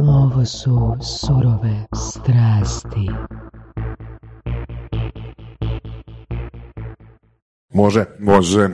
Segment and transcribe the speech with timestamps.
[0.00, 3.10] Ovo su surove strasti.
[7.74, 8.04] Može.
[8.18, 8.68] Može.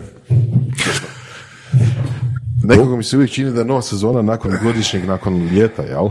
[2.65, 6.09] Nekako mi se uvijek čini da je nova sezona nakon godišnjeg, nakon ljeta, jel?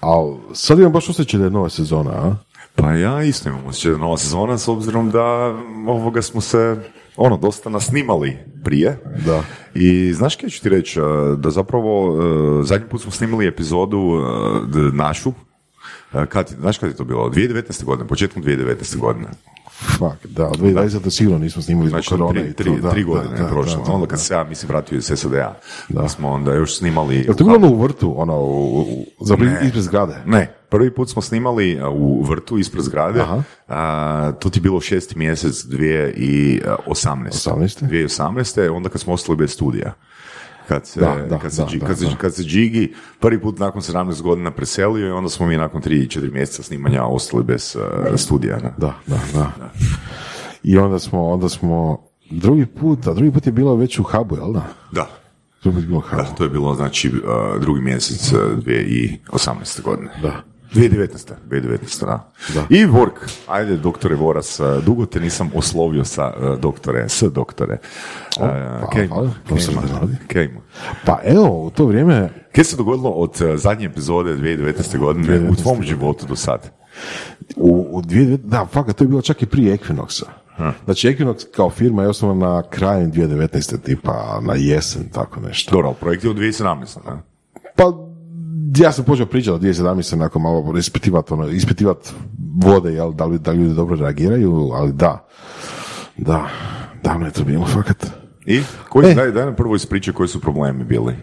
[0.00, 2.36] Ali sad imam baš osjećaj da je nova sezona, a?
[2.74, 5.24] Pa ja isto imam osjećaj da je nova sezona s obzirom da
[5.88, 6.76] ovoga smo se
[7.16, 8.98] ono, dosta nasnimali prije.
[9.26, 9.42] Da.
[9.74, 11.02] I znaš kaj ću ti reći, e,
[11.36, 12.16] da zapravo
[12.60, 15.32] e, zadnji put smo snimali epizodu e, našu,
[16.28, 17.30] kad, znaš kad je to bilo?
[17.30, 17.84] 2019.
[17.84, 18.98] godine, početkom 2019.
[18.98, 19.28] godine.
[19.74, 21.10] Fuck, da, od 2020.
[21.10, 23.48] sigurno nismo snimali zbog Znači, korone tri, i to, tri, da, tri godine da, je
[23.48, 23.76] prošlo.
[23.76, 25.54] da, da, onda kad se ja, mislim, vratio iz SAD-a,
[25.88, 26.08] da.
[26.08, 27.16] smo onda još snimali...
[27.16, 30.16] Jel to bilo ono u vrtu, ono, u, u, za ispred zgrade?
[30.26, 33.42] Ne, prvi put smo snimali u vrtu ispred zgrade, Aha.
[33.68, 36.84] a, to ti je bilo šesti mjesec 2018.
[36.86, 37.88] 18..
[37.88, 38.70] 2018.
[38.70, 39.94] onda kad smo ostali bez studija.
[40.68, 42.16] Kad se, Da, da, kad, se, da, da, kad, se, da.
[42.16, 46.32] kad se Džigi prvi put nakon 17 godina preselio i onda smo mi nakon 3-4
[46.32, 47.76] mjeseca snimanja ostali bez
[48.12, 48.56] a, studija.
[48.56, 48.74] ne?
[48.78, 49.70] Da, da, da.
[50.62, 51.98] I onda smo, onda smo,
[52.30, 54.66] drugi put, a drugi put je bilo već u hubu, jel da?
[54.92, 55.08] Da.
[55.62, 56.22] Drugi put je bilo u hubu.
[56.22, 57.12] Da, to je bilo znači
[57.60, 59.82] drugi mjesec a, 2018.
[59.82, 60.10] godine.
[60.22, 60.53] Da.
[60.72, 61.32] 2019.
[61.48, 62.06] 2019.
[62.06, 62.30] Da.
[62.54, 62.66] Da.
[62.70, 67.78] I Vork, ajde doktore Voras, a, dugo te nisam oslovio sa a, doktore, s doktore.
[68.40, 69.34] A, pa, kejmo,
[70.00, 70.16] Radi.
[70.28, 70.60] kejmo.
[71.06, 74.98] Pa evo, u to vrijeme, Kaj se dogodilo od a, zadnje epizode 2019.
[74.98, 75.62] godine u 2019.
[75.62, 76.70] tvom životu do sad?
[77.56, 80.24] u, u dvije, da, fakat, to je bilo čak i prije Equinoxa.
[80.84, 83.80] Znači, Equinox kao firma je osnovana na krajem 2019.
[83.80, 85.70] tipa na jesen, tako nešto.
[85.70, 86.98] Dobro, projekt je od 2017.
[87.06, 87.22] Ne?
[87.76, 87.92] Pa,
[88.76, 90.16] ja sam počeo pričati od 2017.
[90.16, 92.10] nakon malo ispitivati, ono, ispitivati
[92.56, 95.26] vode, jel, da li, da li ljudi dobro reagiraju, ali da,
[96.16, 96.48] da,
[97.02, 98.06] davno je to bilo, fakat.
[98.46, 98.62] I?
[98.88, 99.14] Koji, E.
[99.14, 101.14] daj, daj nam prvo ispričaj koji su problemi bili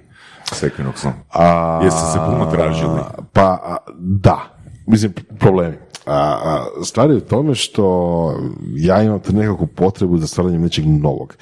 [0.54, 1.12] s Equinoxom.
[1.34, 3.00] A, Jeste se puno tražili?
[3.34, 4.40] Pa, a, da,
[4.88, 5.78] mislim, problemi.
[6.06, 8.36] A, a, stvar je u tome što
[8.76, 11.36] ja imam tu nekakvu potrebu za stvaranjem nečeg novog.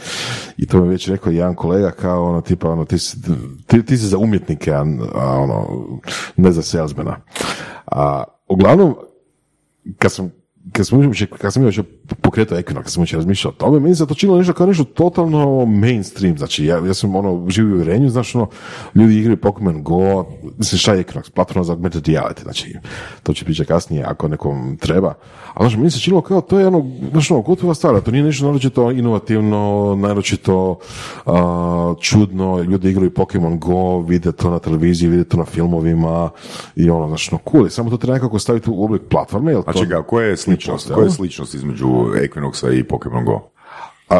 [0.57, 3.17] I to mi je već rekao jedan kolega kao ono tipa ono ti si,
[3.67, 5.67] ti, ti si za umjetnike, a, a, ono
[6.37, 7.17] ne za salesmana.
[7.85, 8.95] A, uglavnom,
[9.97, 10.31] kad sam
[10.71, 11.79] kad sam, kad sam još
[12.15, 15.65] pokretao Equinox, sam uopće razmišljao o tome, meni se to činilo nešto kao nešto totalno
[15.65, 18.47] mainstream, znači ja, ja sam ono živio u uvjerenju, znaš ono,
[18.95, 20.25] ljudi igraju Pokemon Go,
[20.57, 22.75] mislim šta je Equinox, platforma za augmented reality, znači
[23.23, 25.13] to će pričati kasnije ako nekom treba,
[25.53, 28.23] ali znaš, meni se činilo kao to je ono, znaš ono, gotova stvar, to nije
[28.23, 30.79] nešto naročito inovativno, naročito
[31.25, 36.29] a, čudno, ljudi igraju Pokemon Go, vide to na televiziji, vide to na filmovima
[36.75, 39.71] i ono, znaš, ono, cool, samo to treba nekako staviti u oblik platforme, jel to...
[39.71, 40.91] Znači ga, koja je sličnost?
[40.93, 43.41] Koja je sličnost između Equinoxa i Pokemon Go?
[44.09, 44.19] A,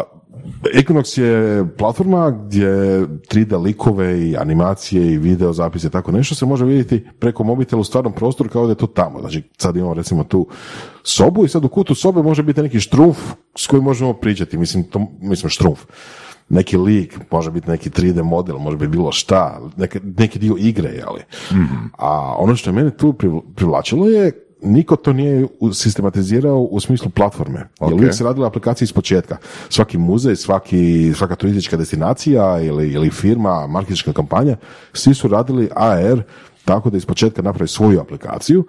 [0.74, 2.68] Equinox je platforma gdje
[3.06, 7.80] 3D likove i animacije i video zapise i tako nešto se može vidjeti preko mobitela
[7.80, 9.20] u stvarnom prostoru kao da je to tamo.
[9.20, 10.46] Znači sad imamo recimo tu
[11.02, 13.18] sobu i sad u kutu sobe može biti neki štrumf
[13.56, 14.58] s kojim možemo pričati.
[14.58, 15.80] Mislim, to, mislim štrumf.
[16.48, 21.02] Neki lik, može biti neki 3D model, može biti bilo šta, neki, neki dio igre,
[21.06, 21.20] ali.
[21.98, 27.10] A ono što je mene tu privl- privlačilo je niko to nije sistematizirao u smislu
[27.10, 27.58] platforme.
[27.58, 27.92] Jer Ok.
[27.92, 29.36] uvijek se radila aplikacija iz početka.
[29.68, 34.56] Svaki muzej, svaki, svaka turistička destinacija ili, ili firma, marketinška kampanja,
[34.92, 36.22] svi su radili AR
[36.64, 38.64] tako da iz početka napravi svoju aplikaciju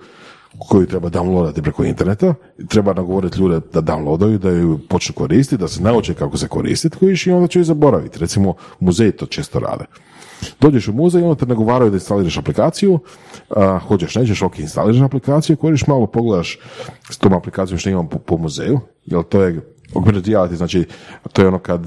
[0.59, 2.33] koju treba downloadati preko interneta,
[2.67, 6.97] treba nagovoriti ljude da downloadaju, da ju počnu koristiti, da se nauče kako se koristiti,
[6.97, 8.19] koji i onda će ju zaboraviti.
[8.19, 9.85] Recimo, muzeji to često rade.
[10.61, 12.99] Dođeš u muzej, onda te nagovaraju da instaliraš aplikaciju,
[13.49, 16.59] a, hoćeš, nećeš, ok, instaliraš aplikaciju, koriš malo, pogledaš
[17.09, 19.61] s tom aplikacijom što imamo po, po muzeju, jer to je
[19.95, 20.85] augmented reality, znači
[21.33, 21.85] to je ono kad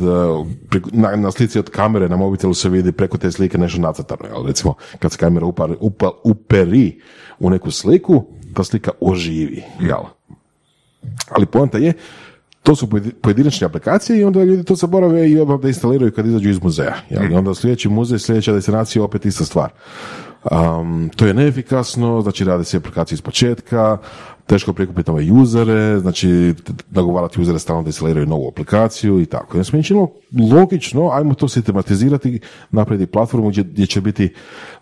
[0.71, 4.25] preko- na, na slici od kamere na mobitelu se vidi preko te slike nešto nacrtano,
[4.25, 4.47] jel?
[4.47, 7.01] recimo kad se kamera upar, upa- uperi
[7.39, 10.03] u neku sliku, ta slika oživi, jel?
[11.31, 11.93] Ali poanta je,
[12.65, 16.27] to su pojedi- pojedinačne aplikacije i onda ljudi to zaborave i odmah da instaliraju kad
[16.27, 16.95] izađu iz muzeja.
[17.11, 17.33] Jel?
[17.33, 19.71] I onda sljedeći muzej, sljedeća destinacija opet ista stvar.
[20.51, 23.99] Um, to je neefikasno, znači radi se aplikacije iz početka,
[24.47, 26.55] teško prikupiti nove usere, znači
[26.91, 29.59] nagovarati usere stalno da instaliraju novu aplikaciju i tako.
[29.59, 30.11] Ja sam činilo
[30.53, 32.41] logično, ajmo to sistematizirati,
[32.71, 34.35] napraviti platformu gdje, gdje će biti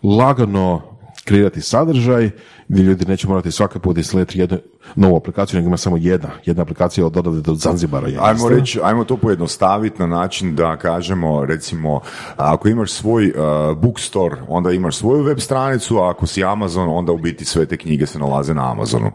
[0.03, 0.92] lagano
[1.25, 2.29] kreirati sadržaj,
[2.67, 4.57] gdje ljudi neće morati svaki put instalirati jednu
[4.95, 8.07] novu aplikaciju, nego ima samo jedna, jedna aplikacija od odavde do Zanzibara.
[8.07, 11.99] je Ajmo reći, ajmo to pojednostaviti na način da kažemo, recimo,
[12.37, 17.11] ako imaš svoj uh, bookstore, onda imaš svoju web stranicu, a ako si Amazon, onda
[17.11, 19.11] u biti sve te knjige se nalaze na Amazonu.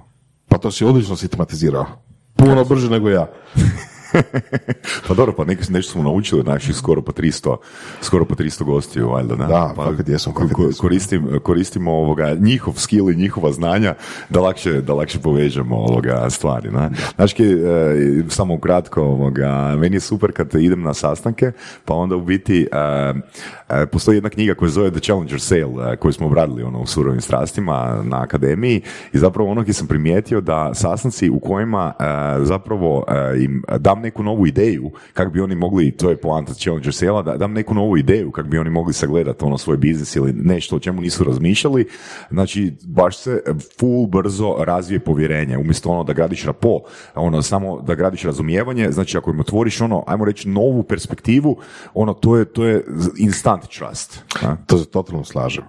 [0.49, 1.87] Pa to si odlično sistematizirao.
[2.37, 3.27] Puno brže nego ja.
[5.09, 7.57] pa dobro, pa neki, nešto smo naučili od naših skoro pa 300,
[8.01, 9.47] skoro pa 300 gostiju, valjda, ne?
[9.47, 10.81] Da, pa, fakat jesmo, fakat ko- jesmo.
[10.81, 13.95] koristim, koristimo ovoga, njihov skill i njihova znanja
[14.29, 16.91] da lakše, da lakše povežemo ovoga stvari, ne?
[17.15, 21.53] Znaš, ki, e, samo ukratko, ovoga, meni je super kad idem na sastanke,
[21.85, 22.77] pa onda u biti e,
[23.69, 26.87] e, postoji jedna knjiga koja zove The Challenger Sale, e, koju smo obradili ono, u
[26.87, 28.83] surovim strastima na akademiji
[29.13, 32.05] i zapravo ono gdje sam primijetio da sastanci u kojima e,
[32.45, 36.95] zapravo e, im dam neku novu ideju kako bi oni mogli, to je poanta Challenger
[36.95, 40.33] Sale, da dam neku novu ideju kako bi oni mogli sagledati ono svoj biznis ili
[40.33, 41.89] nešto o čemu nisu razmišljali,
[42.31, 43.43] znači baš se
[43.79, 46.81] full brzo razvije povjerenje, umjesto ono da gradiš rapo,
[47.15, 51.57] ono samo da gradiš razumijevanje, znači ako im otvoriš ono, ajmo reći novu perspektivu,
[51.95, 52.85] ono to je, to je
[53.19, 54.23] instant trust.
[54.43, 54.57] a?
[54.67, 55.65] To se totalno slažem.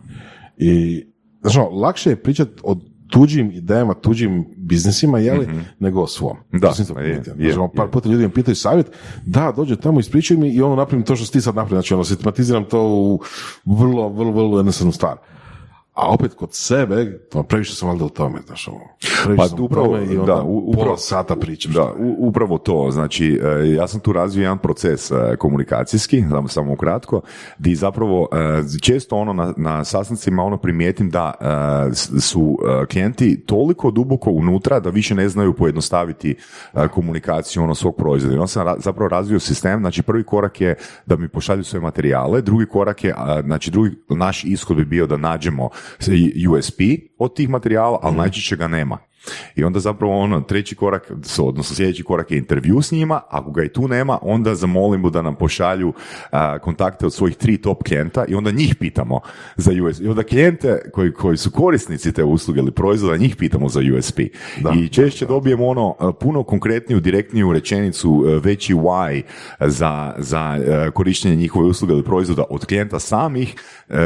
[0.57, 1.05] I,
[1.55, 2.75] ono, lakše je pričati o
[3.09, 5.47] tuđim idejama, tuđim biznisima, jeli,
[5.79, 6.37] nego o svom.
[6.51, 8.91] Da, To je, je, Znaš, ono, par puta ljudi me pitaju savjet,
[9.25, 11.81] da, dođe tamo, ispričaj mi i ono napravim to što si ti sad napravio.
[11.81, 13.21] Znači, ono, sistematiziram to u
[13.65, 15.17] vrlo, vrlo, vrlo jednostavnu stvar.
[16.01, 18.69] A opet kod sebe, ono, previše sam valjda u tome, znaš,
[19.23, 21.71] previše Pa sam upravo, i onda da, u- upravo- pola sata pričam.
[21.73, 22.91] Da, u- upravo to.
[22.91, 27.21] Znači, e, ja sam tu razvio jedan proces e, komunikacijski, samo, samo ukratko,
[27.57, 28.37] di zapravo e,
[28.81, 31.33] često ono na, na sastancima ono primijetim da
[32.21, 32.57] su
[32.91, 36.35] klijenti toliko duboko unutra da više ne znaju pojednostaviti
[36.87, 38.35] komunikaciju ono svog proizvoda.
[38.35, 40.75] I onda sam ra- zapravo razvio sistem, znači prvi korak je
[41.05, 45.17] da mi pošalju svoje materijale, drugi korak je, znači drugi naš ishod bi bio da
[45.17, 45.69] nađemo
[46.49, 46.81] USP
[47.17, 48.97] od tih materijala, ali najčešće ga nema.
[49.55, 53.63] I onda zapravo ono, treći korak, odnosno sljedeći korak je intervju s njima, ako ga
[53.63, 55.93] i tu nema, onda zamolimo da nam pošalju
[56.31, 59.19] a, kontakte od svojih tri top klijenta i onda njih pitamo
[59.55, 60.03] za USP.
[60.03, 64.19] I onda klijente koji, koji su korisnici te usluge ili proizvoda, njih pitamo za USP.
[64.75, 69.21] I češće dobijemo ono puno konkretniju, direktniju rečenicu, veći why
[69.59, 70.59] za, za
[70.93, 73.55] korištenje njihove usluge ili proizvoda od klijenta samih,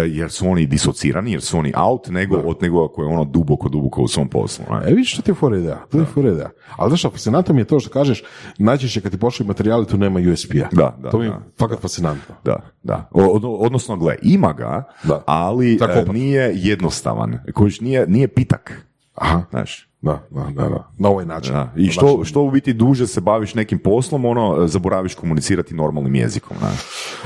[0.08, 3.70] jer su oni disocirani, jer su oni out, nego od nekoga koji je ono duboko,
[3.70, 4.66] duboko u svom poslu.
[4.72, 5.03] ne?
[5.04, 6.50] Vidiš što ti je fora ideja, to je fora ideja.
[6.76, 8.24] Ali znaš što, fascinantno mi je to što kažeš,
[8.58, 10.68] najčešće kad ti pošli materijali tu nema USP-a.
[10.72, 11.42] Da, da, To mi je da.
[11.60, 12.36] fakat fascinantno.
[12.46, 13.10] Da, da.
[13.12, 15.24] O- od- odnosno, gle, ima ga, Da.
[15.26, 17.40] ali Tako e, nije jednostavan.
[17.54, 18.86] Kojiš nije, nije pitak.
[19.16, 20.90] Aha, Znaš, da, da, da, da.
[20.98, 21.54] Na ovaj način.
[21.54, 21.72] da.
[21.76, 26.58] I što, što u biti duže se baviš nekim poslom, ono, zaboraviš komunicirati normalnim jezikom.
[26.60, 26.80] znaš.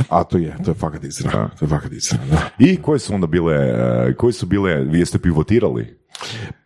[0.10, 1.50] A to je, to je fakat istina.
[1.50, 2.38] To je fakat istina, da.
[2.60, 5.98] I koje su onda bile, e, koje su bile, vi jeste pivotirali?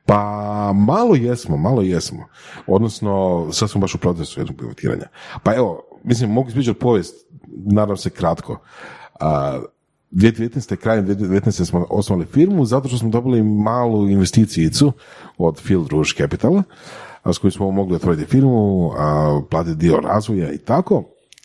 [0.06, 2.28] Pa malo jesmo, malo jesmo.
[2.68, 5.08] Odnosno, sad smo baš u procesu jednog pivotiranja.
[5.44, 7.16] Pa evo, mislim, mogu ispričati povijest,
[7.48, 8.60] nadam se kratko.
[9.20, 9.60] A,
[10.12, 10.76] 2019.
[10.76, 11.66] krajem 2019.
[11.66, 14.92] smo osnovali firmu zato što smo dobili malu investicijicu
[15.38, 16.64] od Field Rouge Capitala
[17.24, 21.04] a, s kojim smo mogli otvoriti firmu, a, platiti dio razvoja i tako.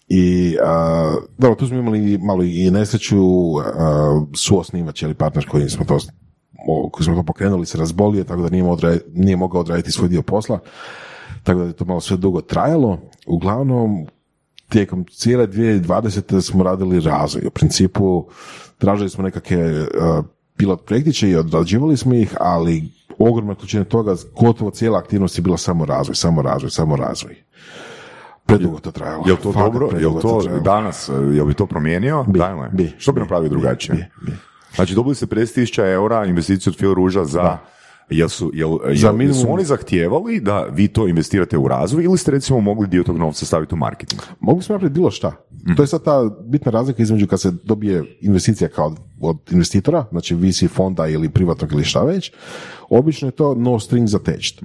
[0.08, 3.18] I a, dobro, tu smo imali malo i nesreću,
[3.58, 5.98] a, suosnivač ili partner koji smo to
[6.92, 10.08] koji smo to pokrenuli se razbolio, tako da nije, mogao odra- nije mogao odraditi svoj
[10.08, 10.58] dio posla,
[11.42, 12.98] tako da je to malo sve dugo trajalo.
[13.26, 14.06] Uglavnom,
[14.68, 16.40] tijekom cijele 2020.
[16.40, 17.46] smo radili razvoj.
[17.46, 18.26] U principu,
[18.78, 19.86] tražili smo nekakve uh,
[20.56, 22.84] pilot projektiće i odrađivali smo ih, ali
[23.18, 27.36] ogromna količina toga, gotovo cijela aktivnost je bila samo razvoj, samo razvoj, samo razvoj.
[28.46, 29.24] Predugo to trajalo.
[29.26, 29.88] Jel to dobro?
[30.00, 30.62] Jel to trajalo.
[30.62, 32.24] danas, e, jel bi to promijenio?
[32.24, 32.68] Bi, Dajmo.
[32.72, 34.10] bi, Što bi bi, napravio bi, drugačije?
[34.20, 34.36] bi, bi.
[34.76, 37.58] Znači, dobili ste 50.000 eura investiciju od Phil Ruža za...
[38.10, 42.04] Jel su, jel, Za jel, minimum- su oni zahtijevali da vi to investirate u razvoj
[42.04, 44.22] ili ste recimo mogli dio tog novca staviti u marketing?
[44.40, 45.32] Mogli smo napraviti bilo šta.
[45.76, 50.34] To je sad ta bitna razlika između kad se dobije investicija kao od, investitora, znači
[50.34, 52.32] VC fonda ili privatnog ili šta već,
[52.90, 54.58] obično je to no strings attached.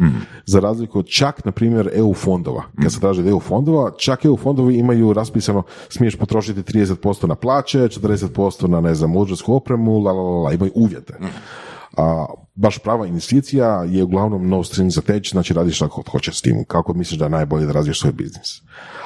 [0.46, 2.64] Za razliku od čak, na primjer, EU fondova.
[2.82, 7.36] Kad se traži od EU fondova, čak EU fondovi imaju raspisano, smiješ potrošiti 30% na
[7.36, 9.14] plaće, 40% na, ne znam,
[9.48, 11.14] opremu, la, la, la, la, imaju uvjete.
[11.98, 16.42] A baš prava investicija je uglavnom no strings attached, znači radiš šta god hoćeš s
[16.42, 18.62] tim, kako misliš da je najbolje da razviješ svoj biznis.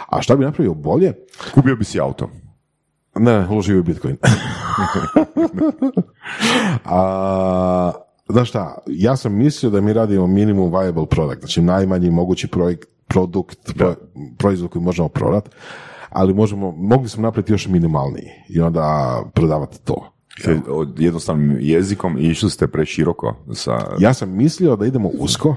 [0.09, 1.13] A šta bi napravio bolje?
[1.53, 2.29] Kupio bi si auto.
[3.15, 4.17] Ne, uložio u Bitcoin.
[6.85, 7.91] A,
[8.29, 12.89] znaš šta, ja sam mislio da mi radimo minimum viable product, znači najmanji mogući projekt,
[13.07, 13.95] produkt, pro-
[14.37, 15.49] proizvod koji možemo prodati,
[16.09, 20.14] ali možemo, mogli smo napraviti još minimalniji i onda prodavati to.
[20.39, 23.95] Ste od jednostavnim jezikom i išli ste preširoko sa...
[23.99, 25.55] Ja sam mislio da idemo usko,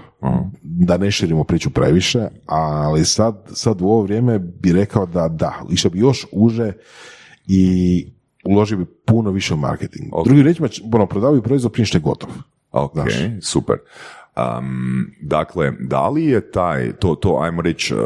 [0.63, 5.55] da ne širimo priču previše, ali sad, sad u ovo vrijeme bi rekao da da,
[5.71, 6.73] išao bi još uže
[7.47, 8.07] i
[8.45, 10.09] uložio bi puno više u marketing.
[10.13, 10.25] Ok.
[10.25, 12.31] Drugim riječima, ono, prodavaju proizvod prije što je gotov.
[12.71, 13.13] Ok, Znaš.
[13.43, 13.77] super.
[14.39, 18.01] Um, dakle, da li je taj, to, to ajmo reći, uh,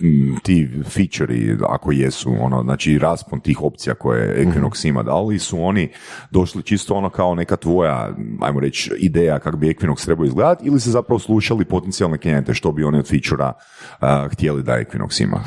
[0.00, 5.38] m, ti feature ako jesu, ono, znači raspon tih opcija koje Equinox ima, da li
[5.38, 5.88] su oni
[6.30, 10.80] došli čisto ono kao neka tvoja, ajmo reći, ideja kako bi Equinox trebao izgledati ili
[10.80, 15.44] se zapravo slušali potencijalne klijente što bi oni od featura uh, htjeli da Equinox ima?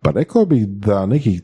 [0.00, 1.42] Pa rekao bih da nekih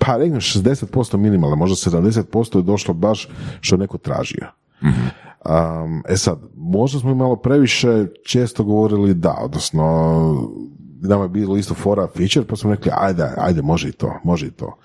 [0.00, 3.28] pa rekao 60% minimalno, možda 70% je došlo baš
[3.60, 4.46] što je neko tražio.
[4.80, 10.52] Um, e sad, možda smo malo previše često govorili da, odnosno
[11.00, 14.46] nama je bilo isto fora feature, pa smo rekli ajde, ajde, može i to, može
[14.46, 14.76] i to.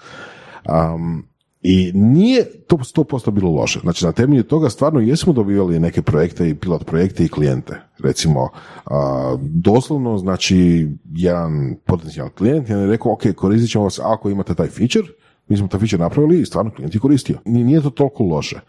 [0.95, 1.23] Um,
[1.62, 3.79] I nije to 100% bilo loše.
[3.79, 7.81] Znači, na temelju toga stvarno jesmo dobivali neke projekte i pilot projekte i klijente.
[8.00, 8.50] Recimo,
[8.85, 14.67] a, doslovno, znači, jedan potencijalni klijent je rekao, ok, koristit ćemo vas ako imate taj
[14.67, 15.07] feature,
[15.47, 17.38] mi smo taj feature napravili i stvarno klijent je koristio.
[17.45, 18.59] Ni- Nije to toliko loše.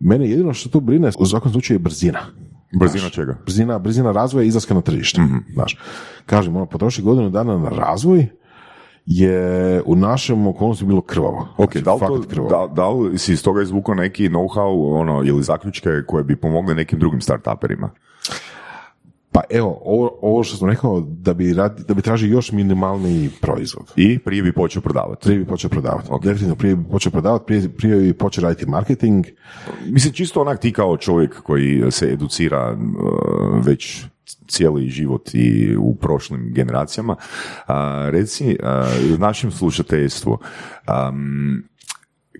[0.00, 2.18] Mene jedino što tu brine u svakom slučaju je brzina.
[2.78, 3.38] Brzina Znaš, čega?
[3.44, 5.20] Brzina, brzina razvoja i izlaska na tržište.
[5.20, 5.36] Mhm.
[5.52, 5.76] Znaš,
[6.26, 8.26] kažem, ono, potroši godinu dana na razvoj
[9.06, 11.48] je u našem okolnosti bilo krvavo.
[11.56, 12.66] Ok, Znači, da li, to, krvavo.
[12.68, 16.74] da, da li si iz toga izvukao neki know-how ono, ili zaključke koje bi pomogle
[16.74, 17.90] nekim drugim startuperima?
[19.32, 23.30] Pa evo, ovo, ovo što sam rekao, da bi, radi, da bi tražio još minimalni
[23.40, 23.92] proizvod.
[23.96, 25.24] I prije bi počeo prodavati.
[25.24, 26.08] Prije bi počeo prodavati.
[26.22, 29.26] Definitivno prije bi počeo prodavati, prije, prije bi počeo raditi marketing.
[29.86, 34.04] Mislim, čisto onak ti kao čovjek koji se educira uh, već
[34.48, 37.16] cijeli život i u prošlim generacijama,
[37.66, 38.56] a, reci
[39.12, 40.38] uh, našem slušateljstvu,
[41.10, 41.64] um,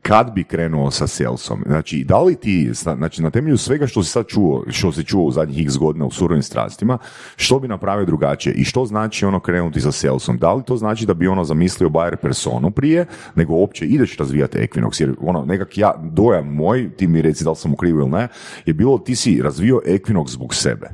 [0.02, 4.10] kad bi krenuo sa salesom, znači da li ti, znači na temelju svega što si
[4.10, 6.98] sad čuo, što si čuo u zadnjih x godina u surovim strastima,
[7.36, 10.38] što bi napravio drugačije i što znači ono krenuti sa salesom?
[10.38, 14.58] Da li to znači da bi ono zamislio buyer personu prije, nego uopće ideš razvijati
[14.58, 18.00] Equinox, jer ono nekak ja, dojam moj, ti mi reci da li sam u krivu
[18.00, 18.28] ili ne,
[18.66, 20.88] je bilo ti si razvio Equinox zbog sebe.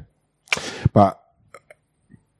[0.92, 1.12] Pa,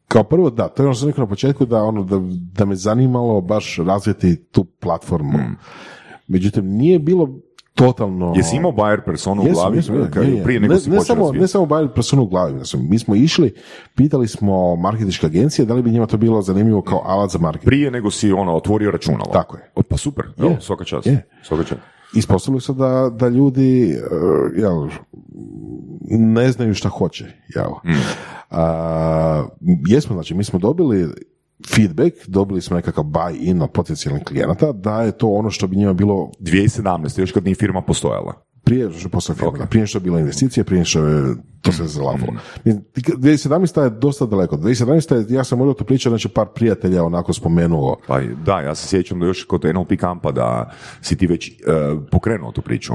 [0.09, 2.65] kao prvo, da, to je ono što sam rekao na početku, da, ono, da, da
[2.65, 5.39] me zanimalo baš razviti tu platformu.
[6.29, 7.29] Međutim, nije bilo
[7.75, 8.33] totalno...
[8.37, 10.45] Jesi imao buyer personu u glavi jesam, je, kad- je, je.
[10.45, 12.53] prije nego ne, si ne samo, ne samo buyer personu u glavi.
[12.53, 13.55] Znači, mi smo išli,
[13.95, 17.67] pitali smo marketinške agencije da li bi njima to bilo zanimljivo kao alat za marketing.
[17.67, 19.31] Prije nego si ono otvorio računalo.
[19.33, 19.71] Tako je.
[19.75, 20.57] O, pa super, evo, Je.
[20.61, 21.09] svaka čast.
[21.43, 21.81] Svaka čast.
[22.15, 24.89] Ispostavilo se da, da ljudi uh, jel,
[26.11, 27.25] ne znaju šta hoće.
[27.55, 27.71] Jel.
[28.51, 29.47] A,
[29.87, 31.09] jesmo, znači, mi smo dobili
[31.75, 35.93] feedback, dobili smo nekakav buy-in od potencijalnih klijenata, da je to ono što bi njima
[35.93, 37.21] bilo 2017.
[37.21, 38.47] još kad nije firma postojala.
[38.65, 41.73] prije što je postala firma, da, prije što je bila investicija, prije što je to
[41.73, 42.33] se zalafalo.
[42.65, 43.83] Mislim, 2017.
[43.83, 44.57] je dosta daleko.
[44.57, 45.15] 2017.
[45.15, 47.97] je, ja sam možda to pričao, znači par prijatelja onako spomenuo.
[48.07, 50.71] Pa da, ja se sjećam da još kod NLP kampa da
[51.03, 51.53] si ti već e,
[52.11, 52.93] pokrenuo tu priču.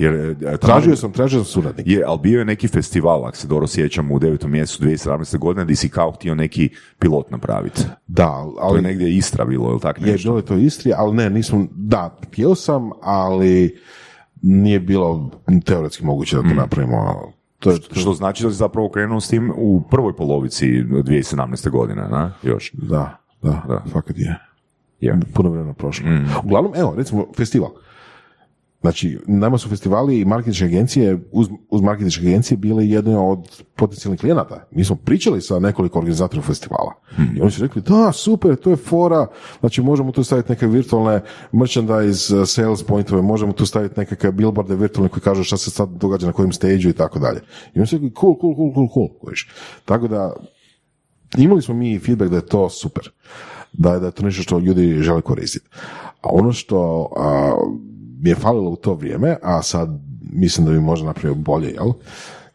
[0.00, 1.86] Jer, e, Tražio sam, tražio sam suradnik.
[1.86, 4.46] Je, ali bio je neki festival, ako se dobro sjećam, u 9.
[4.46, 5.38] mjesecu 2017.
[5.38, 7.82] godine, gdje si kao htio neki pilot napraviti.
[8.06, 10.28] Da, To je ali negdje Istra bilo, ili tako je nešto?
[10.28, 13.78] bilo je to Istri, ali ne, nisam, da, htio sam, ali
[14.42, 15.30] nije bilo
[15.64, 17.32] teoretski moguće da to napravimo.
[17.58, 21.70] To je, to, Što znači da si zapravo krenuo s tim u prvoj polovici 2017.
[21.70, 22.32] godine, na?
[22.42, 22.72] Još.
[22.72, 23.82] da, da, Da.
[23.92, 24.38] fakat je.
[25.00, 25.18] Je.
[25.34, 26.06] Puno vremena prošlo.
[26.44, 27.70] Uglavnom, evo, recimo, festival.
[28.80, 34.20] Znači, nama su festivali i marketinške agencije, uz, uz marketinške agencije bile jedne od potencijalnih
[34.20, 34.66] klijenata.
[34.70, 36.94] Mi smo pričali sa nekoliko organizatora festivala.
[37.36, 39.26] I oni su rekli, da, super, to je fora,
[39.60, 41.20] znači možemo tu staviti neke virtualne
[41.52, 45.88] merchandise, uh, sales pointove, možemo tu staviti nekakve billboarde virtualne koji kažu šta se sad
[45.88, 47.40] događa na kojem stage i tako dalje.
[47.74, 49.08] I oni su rekli, cool, cool, cool, cool, cool.
[49.20, 49.48] kužiš.
[49.84, 50.32] Tako da,
[51.36, 53.10] imali smo mi feedback da je to super,
[53.72, 55.68] da da je to nešto što ljudi žele koristiti.
[56.22, 57.52] A ono što a,
[58.22, 59.88] mi je falilo u to vrijeme, a sad
[60.32, 61.92] mislim da bi možda napravio bolje, jel?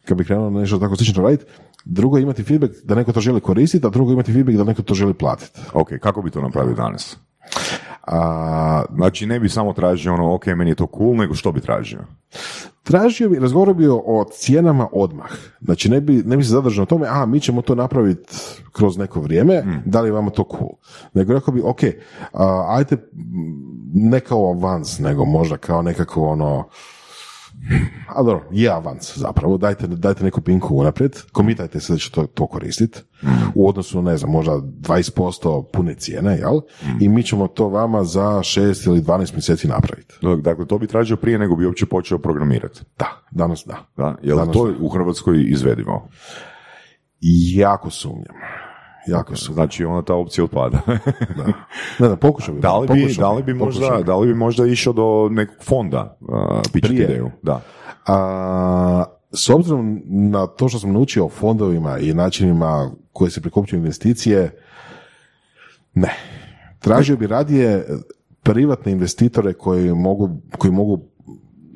[0.05, 1.45] Kad bi krenuo nešto tako slično raditi,
[1.85, 4.63] drugo je imati feedback da neko to želi koristiti, a drugo je imati feedback da
[4.63, 5.59] neko to želi platiti.
[5.73, 7.17] Ok, kako bi to napravio danas?
[8.07, 11.61] A, Znači, ne bi samo tražio ono, ok, meni je to cool, nego što bi
[11.61, 11.99] tražio?
[12.85, 15.31] Tražio bi, razgovarao bi o, cijenama odmah.
[15.61, 18.33] Znači ne bi, ne bi se zadržao na tome, a mi ćemo to napraviti
[18.71, 20.71] kroz neko vrijeme, da li vama to cool.
[21.13, 21.79] Nego rekao bi, ok,
[22.33, 22.97] a, ajte,
[23.93, 26.63] ne kao avans, nego možda kao nekako ono,
[28.15, 32.27] a dobro, je avans zapravo, dajte, dajte neku pinku unaprijed, komitajte se da će to,
[32.27, 32.99] to koristiti,
[33.55, 36.59] u odnosu, ne znam, možda 20% pune cijene, jel?
[37.01, 40.15] I mi ćemo to vama za 6 ili 12 mjeseci napraviti.
[40.41, 42.81] Dakle, to bi tražio prije nego bi uopće počeo programirati.
[42.99, 43.77] Da, danas da.
[43.97, 44.15] Da?
[44.23, 46.09] Je li Danas to u Hrvatskoj izvedivo?
[47.55, 48.64] Jako sumnjam.
[49.07, 49.55] Jako sumnjam.
[49.55, 50.81] Znači, onda ta opcija otpada.
[51.99, 52.61] Ne znam, pokušao bi.
[52.61, 55.29] da, li bi, pokušao da, li bi možda, pokušao da li bi možda išao do
[55.31, 57.31] nekog fonda uh, ideju?
[57.41, 57.61] Da.
[58.07, 63.79] A, s obzirom na to što sam naučio o fondovima i načinima koje se prikupljaju
[63.79, 64.51] investicije,
[65.93, 66.13] ne.
[66.79, 67.85] Tražio bi radije
[68.43, 70.99] privatne investitore koji mogu, koji mogu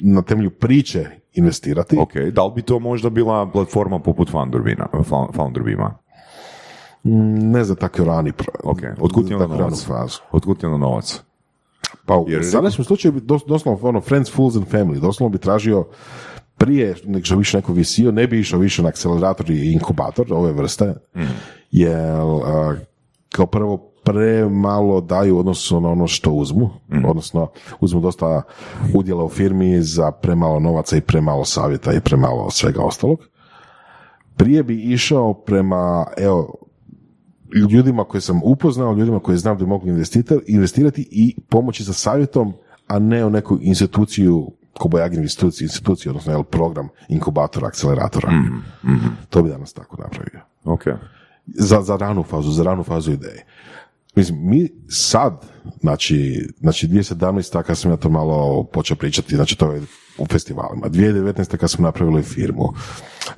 [0.02, 1.98] na temelju priče investirati.
[2.00, 4.88] Ok, da li bi to možda bila platforma poput Founderbina,
[5.34, 5.98] Founderbima?
[7.04, 8.32] Mm, Ne za tako rani
[8.64, 9.86] Ok, otkud onda tako ranu novac?
[9.86, 10.20] fazu.
[10.32, 11.22] Otkud ti onda novac?
[12.06, 12.40] Pa u Jer-
[12.84, 15.86] slučaju bi dos, doslovno ono friends, fools and family, doslovno bi tražio
[16.58, 20.52] prije nek što više neko visio, ne bi išao više na akcelerator i inkubator ove
[20.52, 20.94] vrste,
[21.72, 21.96] jer
[22.46, 22.76] a,
[23.30, 26.70] kao prvo premalo daju u odnosu na ono što uzmu,
[27.08, 27.48] odnosno
[27.80, 28.42] uzmu dosta
[28.96, 33.20] udjela u firmi za premalo novaca i premalo savjeta i premalo svega ostalog.
[34.36, 36.54] Prije bi išao prema, evo,
[37.70, 42.54] ljudima koje sam upoznao, ljudima koje znam da investitor- investirati i pomoći sa savjetom,
[42.88, 48.30] a ne u neku instituciju, Kobajagin instituciju, instituciju, odnosno jel, program inkubatora, akceleratora.
[49.30, 50.42] To bi danas tako napravio.
[50.64, 50.84] Ok.
[51.48, 53.46] Za, za ranu fazu, za ranu fazu ideje.
[54.16, 55.46] Mislim, mi sad,
[55.82, 57.64] znači, znači 2017.
[57.64, 59.82] kad sam ja to malo počeo pričati, znači to je
[60.18, 61.58] u festivalima, 2019.
[61.58, 62.74] kad smo napravili firmu,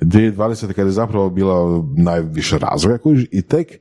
[0.00, 0.72] 2020.
[0.72, 3.80] kad je zapravo bila najviše razvoja kužiš, i tek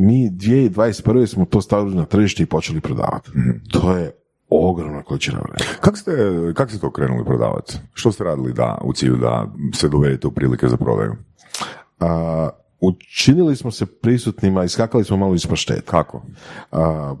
[0.00, 1.26] mi 2021.
[1.26, 3.30] smo to stavili na tržište i počeli prodavati.
[3.72, 4.12] To je
[4.48, 5.78] ogromna količina vremena.
[5.80, 6.12] Kako ste,
[6.54, 7.78] kak ste to krenuli prodavati?
[7.92, 11.12] Što ste radili da, u cilju da se dovedete u prilike za prodaju?
[12.00, 12.48] A,
[12.80, 15.90] učinili smo se prisutnima, iskakali smo malo iz pašteta.
[15.90, 16.22] Kako?
[16.72, 17.14] A,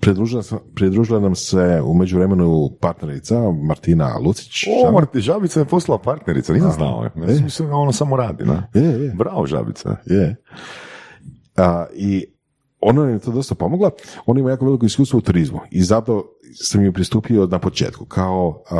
[0.00, 4.64] pridružila, sam- pridružila nam se u međuvremenu partnerica Martina Lucić.
[4.88, 7.10] O, Marti, Žabica je poslala partnerica, nisam znao.
[7.28, 8.68] Ja sam mislio da ono samo radi, na?
[8.74, 9.12] Je, je.
[9.14, 9.96] Bravo, Žabica.
[10.06, 10.36] Je.
[11.56, 12.24] A, I
[12.80, 13.90] ona nam je to dosta pomogla.
[14.26, 18.04] Ona ima jako veliko iskustvo u turizmu i zato sam joj pristupio na početku.
[18.04, 18.78] Kao a,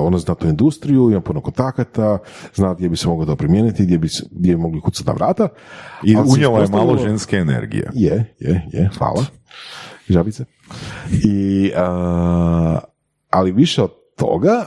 [0.00, 2.18] ona zna tu industriju, ima puno kontakata,
[2.54, 5.48] zna gdje bi se moglo to primijeniti, gdje bi, gdje bi mogli kucati na vrata.
[6.02, 7.90] I unijela je malo ženske energije.
[7.94, 9.24] Je, je, je, hvala.
[10.08, 10.44] Žabice.
[11.24, 12.78] I, a,
[13.30, 14.66] ali više od toga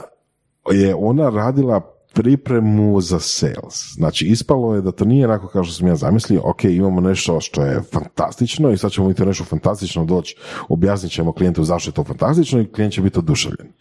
[0.72, 3.94] je ona radila pripremu za sales.
[3.94, 7.40] Znači, ispalo je da to nije onako kao što sam ja zamislio, ok, imamo nešto
[7.40, 10.36] što je fantastično i sad ćemo mi to nešto fantastično doći,
[10.68, 13.72] objasnit ćemo klijentu zašto je to fantastično i klijent će biti oduševljen.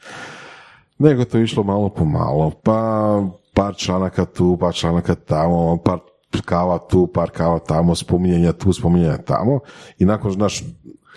[0.99, 3.23] Nego to je išlo malo po malo, pa
[3.53, 5.99] par članaka tu, par članaka tamo, par
[6.45, 9.59] kava tu, par kava tamo, spominjanja tu, spominjanja tamo
[9.99, 10.63] i nakon, znaš,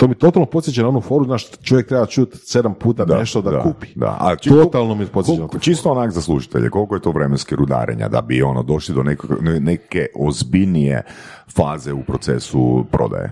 [0.00, 3.62] to mi totalno podsjeća na onu foru, znaš, čovjek treba čuti sedam puta nešto da,
[3.62, 3.86] kupi.
[3.94, 4.16] Da.
[4.20, 8.08] A či- Totalno mi podsjeća na Čisto onak za slušatelje, koliko je to vremenske rudarenja
[8.08, 11.02] da bi ono došli do nekog- ne- neke ozbiljnije
[11.48, 13.30] faze u procesu prodaje?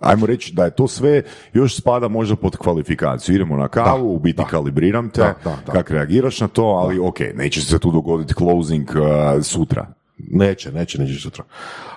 [0.00, 3.34] Ajmo reći da je to sve još spada možda pod kvalifikaciju.
[3.34, 5.72] Idemo na kavu, u biti kalibriram te, Da, da, da.
[5.72, 8.96] kak reagiraš na to, ali ok, neće se tu dogoditi closing uh,
[9.42, 9.86] sutra.
[10.30, 11.44] Neće, neće, neće sutra.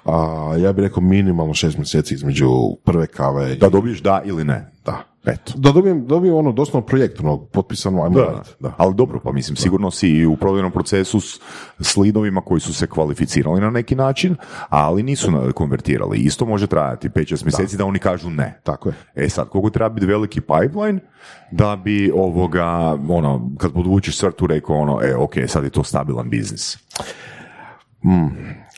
[0.05, 2.49] A, ja bih rekao minimalno šest mjeseci između
[2.83, 3.57] prve kave i...
[3.57, 4.71] Da dobiješ da ili ne.
[4.85, 5.03] Da.
[5.25, 5.53] Eto.
[5.55, 8.43] Da dobijem, dobijem ono doslovno projekt, ono, potpisano, ajmo Da.
[8.59, 8.73] Da.
[8.77, 11.39] ali dobro, pa mislim, sigurno si i u prodajnom procesu s,
[11.79, 14.35] s lidovima koji su se kvalificirali na neki način,
[14.69, 16.17] ali nisu na- konvertirali.
[16.17, 17.85] Isto može trajati 5-6 mjeseci da.
[17.85, 18.59] oni kažu ne.
[18.63, 18.95] Tako je.
[19.15, 20.99] E sad, koliko treba biti veliki pipeline
[21.51, 26.29] da bi ovoga, ono, kad podvučeš crtu rekao ono, e, ok, sad je to stabilan
[26.29, 26.77] biznis.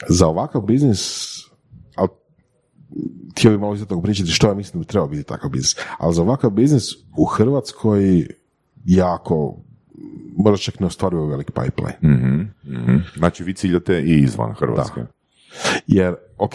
[0.09, 1.33] Za ovakav biznis,
[1.95, 2.09] ali
[3.31, 6.15] htio bih malo isto pričati što ja mislim da bi trebao biti takav biznis, ali
[6.15, 6.83] za ovakav biznis
[7.17, 8.27] u Hrvatskoj
[8.85, 9.57] jako,
[10.37, 11.97] možda čak ne ostvaruju velik pipeline.
[12.03, 12.97] Mhm.
[13.15, 15.01] Znači, vi ciljate i izvan Hrvatske.
[15.87, 16.53] Jer, ok,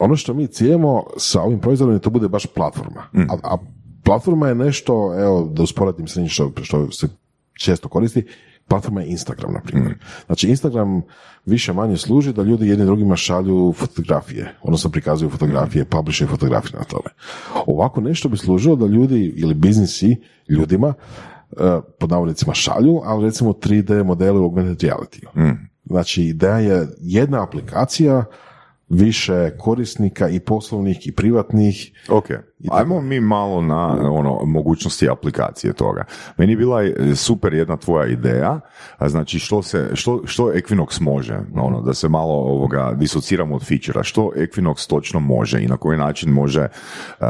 [0.00, 3.02] ono što mi ciljemo sa ovim proizvodom je to bude baš platforma.
[3.12, 3.56] A, a
[4.04, 7.08] platforma je nešto, evo, da usporedim sa što, što se
[7.60, 8.26] često koristi,
[8.68, 9.94] platforma je Instagram, na primjer.
[10.26, 11.02] Znači, Instagram
[11.46, 16.84] više manje služi da ljudi jedni drugima šalju fotografije, odnosno prikazuju fotografije, publishaju fotografije na
[16.84, 17.10] tome.
[17.66, 20.16] Ovako nešto bi služilo da ljudi ili biznisi
[20.48, 20.94] ljudima
[21.52, 25.26] eh, pod navodnicima šalju, ali recimo 3D modele u augmented reality.
[25.84, 28.24] Znači, ideja je jedna aplikacija,
[28.88, 31.92] više korisnika i poslovnih i privatnih.
[32.08, 32.26] Ok,
[32.70, 36.04] ajmo mi malo na ono, mogućnosti aplikacije toga.
[36.36, 38.60] Meni je bila e, super jedna tvoja ideja,
[38.98, 43.62] a znači što, se, što, što Equinox može, ono, da se malo ovoga disociramo od
[43.64, 46.68] feature što Equinox točno može i na koji način može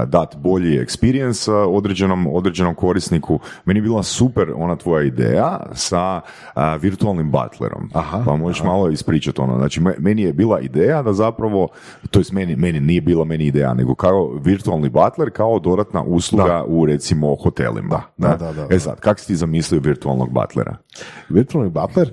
[0.07, 3.39] dati bolji experience a, određenom, određenom korisniku.
[3.65, 6.21] Meni je bila super ona tvoja ideja sa
[6.55, 7.91] a, virtualnim butlerom.
[7.95, 9.59] Aha, pa možeš malo ispričati ono.
[9.59, 11.69] Znači, me- meni je bila ideja da zapravo,
[12.11, 16.65] to jest meni, meni nije bila meni ideja, nego kao virtualni butler, kao dodatna usluga
[16.69, 18.03] u recimo hotelima.
[18.17, 18.37] Da, Ne?
[18.37, 18.75] da, da, da.
[18.75, 20.77] E sad, kak si ti zamislio virtualnog butlera?
[21.29, 22.13] Virtualni butler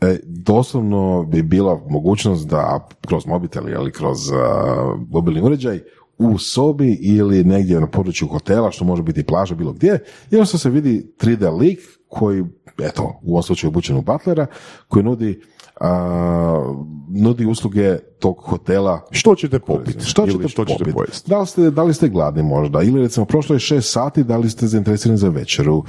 [0.00, 4.36] E, doslovno bi bila mogućnost da kroz mobitel ili kroz uh,
[5.08, 5.80] mobilni uređaj
[6.18, 10.70] u sobi ili negdje na području hotela, što može biti plaža, bilo gdje, jednostavno se
[10.70, 12.44] vidi 3D lik koji,
[12.78, 14.46] eto, u ovom slučaju obučen u butlera,
[14.88, 15.40] koji nudi
[15.80, 16.74] a,
[17.08, 19.00] nudi usluge tog hotela.
[19.10, 20.04] Što ćete popiti?
[20.04, 20.96] Što ćete što ćete popiti?
[20.96, 21.30] pojesti?
[21.30, 22.82] Da li, ste, da li ste gladni možda?
[22.82, 25.84] Ili recimo prošlo je šest sati, da li ste zainteresirani za večeru?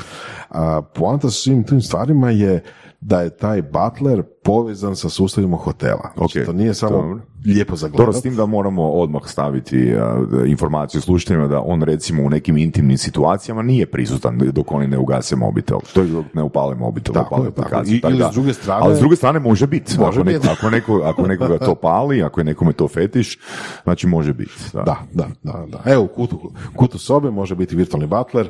[0.50, 2.64] A, poanta svim tim stvarima je
[3.02, 6.12] da je taj butler povezan sa sustavima hotela.
[6.18, 7.20] Znači, Ok, to nije samo dobro.
[7.46, 8.16] lijepo za Dobro, gledat.
[8.16, 12.98] s tim da moramo odmah staviti a, informaciju slušateljima da on recimo u nekim intimnim
[12.98, 15.80] situacijama nije prisutan dok oni ne ugase mobitel.
[15.94, 17.62] To je dok ne upale mobitel, Tako upale tako.
[17.62, 17.96] aplikaciju.
[17.96, 20.00] I- Tako ili da- s druge strane- Ali s druge strane može biti.
[20.00, 20.50] Može ako, neko- biti.
[20.52, 23.40] ako, neko, ako nekoga to pali, ako je nekome to fetiš,
[23.84, 24.52] znači može biti.
[24.74, 24.84] Da.
[24.84, 25.92] Da, da, da, da.
[25.92, 26.40] Evo, u kutu,
[26.76, 28.50] kutu sobe može biti virtualni butler,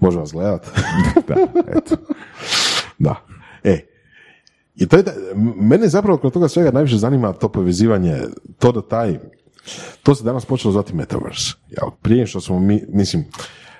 [0.00, 0.66] može vas gledat.
[1.28, 1.34] da,
[1.68, 1.96] eto.
[2.98, 3.14] Da.
[3.68, 3.86] E,
[4.74, 5.12] i to je da,
[5.56, 8.16] mene zapravo kod toga svega najviše zanima to povezivanje,
[8.58, 9.18] to da taj,
[10.02, 11.54] to se danas počelo zvati Metaverse.
[11.70, 13.24] Ja, prije što smo mi, mislim,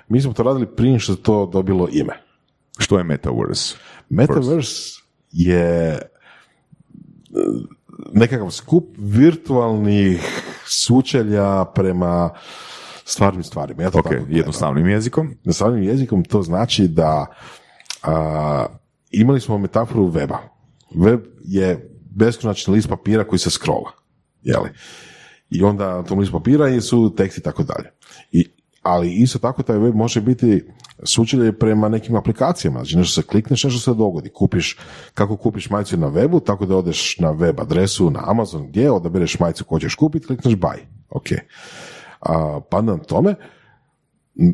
[0.07, 2.13] mi smo to radili prije što je to dobilo ime.
[2.77, 3.75] Što je Metaverse?
[4.09, 5.99] Metaverse je e,
[8.13, 12.29] nekakav skup virtualnih sučelja prema
[13.05, 13.83] stvarnim stvarima.
[13.83, 15.35] Ja to Ok, tako jednostavnim jezikom.
[15.51, 17.25] Samim jezikom to znači da
[18.03, 18.65] a,
[19.11, 20.37] imali smo metaforu weba.
[20.95, 23.91] Web je beskonačni list papira koji se scrolla.
[24.43, 24.69] Jeli?
[25.49, 27.89] I onda na tom listu papira su teksti i tako dalje.
[28.31, 28.45] I
[28.81, 30.63] ali isto tako taj web može biti
[31.03, 32.79] sučelje prema nekim aplikacijama.
[32.79, 34.29] Znači nešto se klikneš, nešto se dogodi.
[34.29, 34.77] Kupiš,
[35.13, 39.39] kako kupiš majicu na webu, tako da odeš na web adresu, na Amazon, gdje, odabereš
[39.39, 40.77] majicu koju ćeš kupiti, klikneš buy.
[41.09, 41.27] Ok.
[42.21, 43.35] A, pa na tome,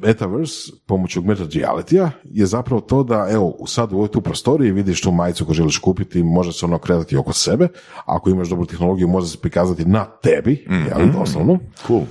[0.01, 5.01] Metaverse pomoću augmented reality je zapravo to da, evo, sad u ovoj tu prostoriji vidiš
[5.01, 7.67] tu majicu koju želiš kupiti, može se ono kretati oko sebe,
[8.05, 12.01] ako imaš dobru tehnologiju može se prikazati na tebi, jel, doslovno, Cool.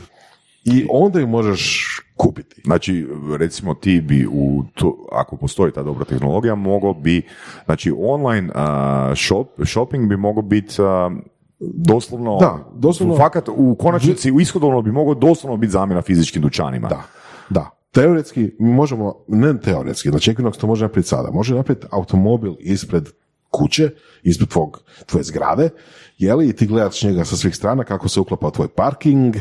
[0.64, 2.60] i onda ju možeš kupiti.
[2.64, 3.06] Znači,
[3.38, 7.22] recimo ti bi u to, ako postoji ta dobra tehnologija, mogao bi,
[7.64, 10.74] znači online a, shop, shopping bi mogao biti
[11.60, 16.88] doslovno, Da, doslovno- fakat u konačnici, u ishodovno bi mogao doslovno biti zamjena fizičkim dućanima.
[16.88, 17.02] Da,
[17.50, 17.70] da.
[17.92, 21.30] Teoretski, mi možemo, ne teoretski, znači Equinox to može napraviti sada.
[21.30, 23.08] Može napraviti automobil ispred
[23.50, 23.90] kuće,
[24.22, 25.70] ispred tvog, tvoje zgrade,
[26.18, 29.36] jeli, i ti gledaš njega sa svih strana kako se uklapa tvoj parking,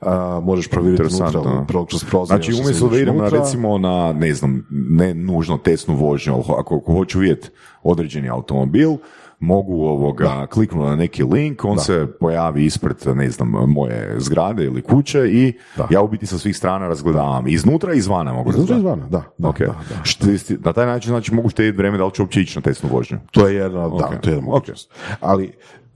[0.00, 2.26] a, možeš provjeriti unutra, pro, kroz prozor.
[2.26, 6.74] Znači, umjesto da idem na, recimo na, ne znam, ne nužno tesnu vožnju, ali ako,
[6.80, 7.48] ako hoću vidjeti
[7.82, 8.96] određeni automobil,
[9.40, 14.82] mogu ovoga, kliknuti na neki link, on se pojavi ispred, ne znam, moje zgrade ili
[14.82, 15.52] kuće i
[15.90, 17.48] ja u biti sa svih strana razgledavam.
[17.48, 19.58] Iznutra i izvana mogu Iznutra i izvana, da, da, Ok.
[19.58, 20.02] da, da.
[20.04, 22.88] Št- Na taj način znači mogu štediti vrijeme da li ću uopće ići na tesnu
[22.92, 23.18] vožnju.
[23.30, 24.20] To je jedna, da, Ok.
[24.20, 24.90] to je jedna mogućnost.
[25.20, 25.52] Ali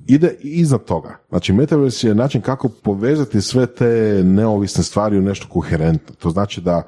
[0.06, 1.16] ide iznad toga.
[1.28, 3.84] Znači, Metaverse je način kako povezati sve te
[4.24, 6.14] neovisne stvari u nešto koherentno.
[6.14, 6.82] To znači da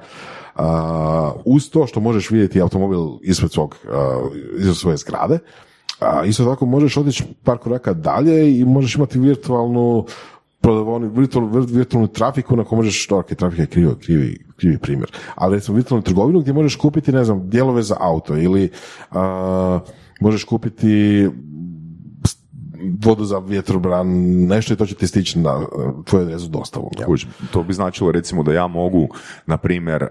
[0.55, 4.21] a, uz to što možeš vidjeti automobil ispred svog, a,
[4.57, 5.39] ispred svoje zgrade,
[5.99, 10.05] a, isto tako možeš otići par koraka dalje i možeš imati virtualnu
[10.61, 15.11] prodavoni, virtualnu, vir- virtualnu trafiku na kojoj možeš, ok, trafika je krivi, krivi, krivi primjer,
[15.35, 18.69] ali recimo virtualnu trgovinu gdje možeš kupiti, ne znam, dijelove za auto ili
[19.11, 19.79] a,
[20.21, 21.27] možeš kupiti
[23.03, 24.07] vodu za vjetrobran,
[24.45, 25.65] nešto i to će ti stići na uh,
[26.05, 26.89] tvoju adresu dostavom.
[27.05, 29.07] Kužiš, To bi značilo recimo da ja mogu,
[29.45, 30.07] na primjer,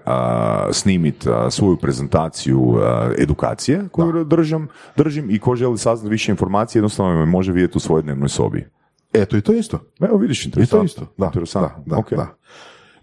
[0.71, 2.77] snimiti svoju prezentaciju
[3.17, 7.79] edukacije koju držim, držim i ko želi saznati više informacije, jednostavno me može vidjeti u
[7.79, 8.67] svojoj dnevnoj sobi.
[9.13, 9.79] Eto, i to isto.
[9.99, 10.85] Evo vidiš, I to interesantno.
[10.85, 11.07] isto.
[11.17, 11.83] Da, Interesantno.
[11.85, 12.09] da, da, Ok.
[12.13, 12.35] da.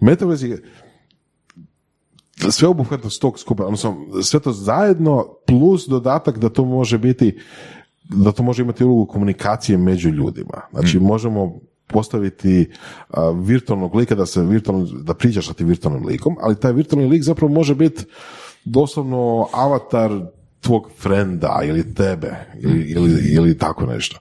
[0.00, 0.62] Metaverse je
[2.50, 7.38] sveobuhvatnost tog skupa, odnosno sve to zajedno plus dodatak da to može biti
[8.12, 10.60] da to može imati ulogu komunikacije među ljudima.
[10.72, 12.70] Znači možemo postaviti
[13.10, 17.08] a, virtualnog lika da se virtualno, da pričaš sa tim virtualnim likom, ali taj virtualni
[17.08, 18.04] lik zapravo može biti
[18.64, 20.10] doslovno avatar
[20.60, 24.18] tvog frenda ili tebe ili, ili, ili tako nešto.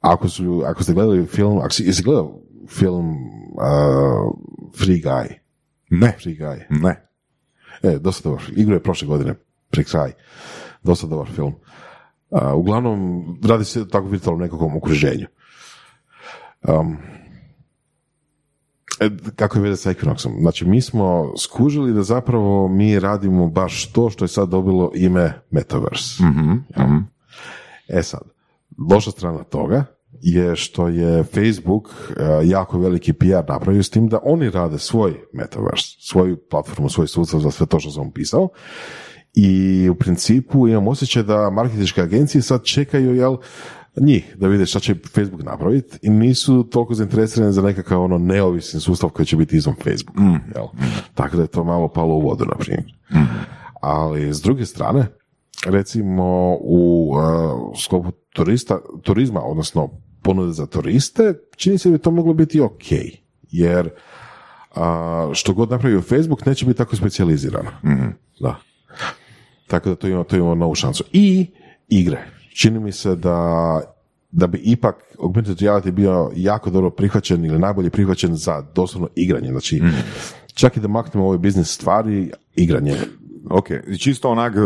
[0.00, 4.34] Ako, su, ako ste gledali film, ako si, jesi gledao film uh,
[4.78, 5.26] Free Guy?
[5.90, 6.62] Ne, Free Guy.
[6.70, 7.06] ne.
[7.82, 8.44] E, dosta dobar.
[8.56, 9.34] Igro je prošle godine,
[9.70, 10.12] pri kraj.
[10.82, 11.54] Dosta dobar film.
[12.30, 15.26] Uh, uglavnom, radi se o tako virtualnom nekakvom okruženju.
[16.68, 16.96] Um,
[19.00, 20.40] e, kako je veze sa Equinoxom?
[20.40, 25.40] Znači, mi smo skužili da zapravo mi radimo baš to što je sad dobilo ime
[25.50, 26.22] Metaverse.
[26.76, 27.02] Ja.
[27.88, 28.20] E sad,
[28.90, 29.84] loša strana toga
[30.22, 35.20] je što je Facebook e, jako veliki PR napravio s tim da oni rade svoj
[35.32, 38.48] metaverse, svoju platformu, svoj sustav za sve to što sam opisao
[39.36, 43.36] i u principu imam osjećaj da marketinške agencije sad čekaju jel,
[44.00, 48.80] njih da vide šta će Facebook napraviti i nisu toliko zainteresirani za nekakav ono neovisni
[48.80, 50.16] sustav koji će biti izvan Facebook.
[50.54, 50.66] Jel?
[51.14, 52.94] Tako da je to malo palo u vodu, na primjer.
[53.80, 55.06] Ali s druge strane,
[55.66, 59.90] recimo u uh, sklopu turista, turizma, odnosno
[60.22, 62.84] ponude za turiste, čini se da bi to moglo biti ok,
[63.42, 63.90] jer
[64.74, 67.70] a, što god napravi Facebook neće biti tako specijalizirano.
[68.40, 68.56] Da.
[69.66, 71.04] Tako da to ima, to ima novu šansu.
[71.12, 71.46] I
[71.88, 72.24] igre.
[72.54, 73.80] Čini mi se da
[74.30, 79.48] da bi ipak augmented reality bio jako dobro prihvaćen ili najbolje prihvaćen za doslovno igranje.
[79.50, 79.82] Znači,
[80.54, 82.94] čak i da maknemo ove biznis stvari, igranje.
[83.50, 83.66] Ok,
[83.98, 84.58] čisto onak e,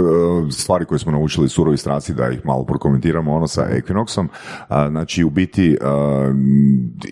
[0.52, 4.28] stvari koje smo naučili surovi strasti da ih malo prokomentiramo ono sa Equinoxom,
[4.68, 5.76] znači u biti e,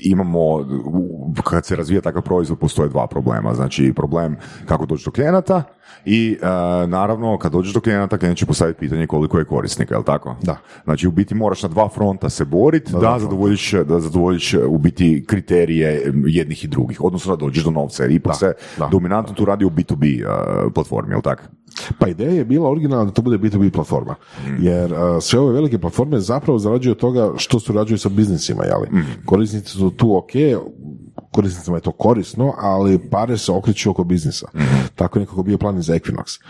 [0.01, 0.66] imamo,
[1.44, 5.62] kad se razvija takav proizvod postoje dva problema, znači problem kako doći do klijenata
[6.05, 6.46] i e,
[6.87, 10.37] naravno kad dođeš do klijenata klijent će postaviti pitanje koliko je korisnika, jel tako?
[10.42, 10.57] Da.
[10.85, 14.79] Znači u biti moraš na dva fronta se boriti da, dva zadovoljiš, da zadovoljiš u
[14.79, 18.88] biti kriterije jednih i drugih, odnosno da dođeš do novca, jer ipak se da.
[18.92, 21.42] dominantno tu radi o B2B uh, platformi, jel tako?
[21.99, 24.14] Pa ideja je bila originalna da to bude B2B platforma.
[24.59, 28.88] Jer uh, sve ove velike platforme zapravo zarađuju od toga što surađuju sa biznisima, jeli?
[29.27, 30.31] Korisnici su tu ok,
[31.33, 34.47] korisnicima je to korisno, ali pare se okreću oko biznisa.
[34.95, 36.41] Tako je nekako bio plan za Equinox.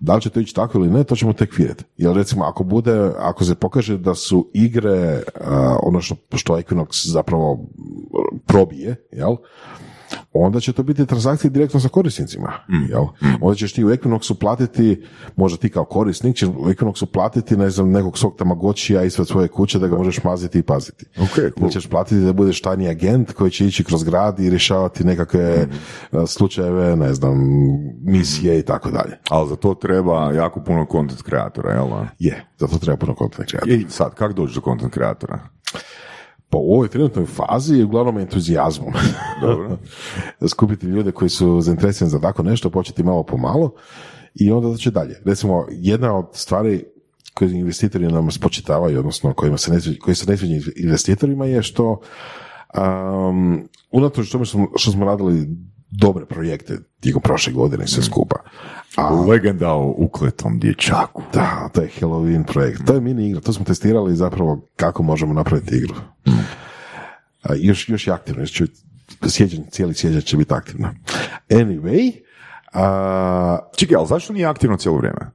[0.00, 1.84] Da li će to ići tako ili ne, to ćemo tek vidjeti.
[1.96, 5.22] Jer recimo ako bude, ako se pokaže da su igre uh,
[5.82, 7.66] ono što, što Equinox zapravo
[8.46, 9.36] probije, jel?
[10.34, 12.52] Onda će to biti transakcije direktno sa korisnicima.
[12.88, 13.04] Jel?
[13.40, 15.02] Onda ćeš ti u Equinoxu platiti,
[15.36, 19.48] možda ti kao korisnik ćeš u Equinoxu platiti ne znam, nekog svog tamagočija ispred svoje
[19.48, 21.06] kuće da ga možeš maziti i paziti.
[21.20, 21.50] Ok, cool.
[21.56, 25.66] Ili ćeš platiti da budeš tajni agent koji će ići kroz grad i rješavati nekakve
[26.12, 27.38] uh, slučajeve, ne znam,
[28.04, 29.18] misije i tako dalje.
[29.28, 31.88] Ali za to treba jako puno content kreatora, jel?
[32.18, 33.74] Je, zato treba puno content kreatora.
[33.74, 35.38] I sad, kako doći do content kreatora?
[36.52, 38.92] Pa u ovoj trenutnoj fazi je uglavnom entuzijazmom.
[39.42, 39.78] Dobro.
[40.54, 43.74] Skupiti ljude koji su zainteresirani za tako nešto, početi malo po malo
[44.34, 45.22] i onda će dalje.
[45.24, 46.84] Recimo, jedna od stvari
[47.34, 52.00] koje investitori nam spočitavaju, odnosno kojima se ne koji se ne sviđa investitorima je što
[52.74, 55.48] um, unatoč tome što smo, što smo radili
[56.00, 58.36] dobre projekte tijekom prošle godine sve skupa.
[58.96, 61.22] A, Legenda o ukletom dječaku.
[61.32, 62.86] da, to je Halloween projekt.
[62.86, 65.94] To je mini igra, to smo testirali zapravo kako možemo napraviti igru.
[67.42, 68.64] A, još, još je aktivno, još će,
[69.28, 70.88] sjećanje, cijeli sjećan će biti aktivno.
[71.48, 72.12] Anyway,
[72.72, 75.30] a, Čekaj, ali zašto nije aktivno cijelo vrijeme?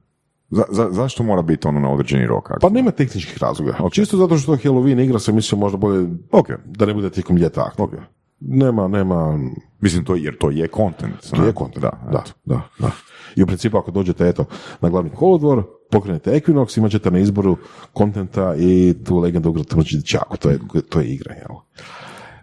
[0.50, 2.48] Za, za- zašto mora biti ono na određeni rok?
[2.48, 2.74] pa aktivno?
[2.74, 3.76] nema tehničkih razloga.
[3.92, 6.48] Čisto zato što Halloween igra sam mislio možda bolje Ok.
[6.64, 8.02] da ne bude tijekom ljeta aktivno.
[8.40, 9.38] Nema, nema,
[9.80, 11.30] Mislim, to, jer to je content.
[11.36, 11.82] to je kontent.
[11.82, 12.90] Da, da, da, da.
[13.36, 14.44] I u principu ako dođete eto,
[14.80, 17.56] na glavni kolodvor, pokrenete Equinox, imat ćete na izboru
[17.92, 20.36] kontenta i tu legendu ugrati čaku.
[20.36, 21.56] To je, to je igra, jel?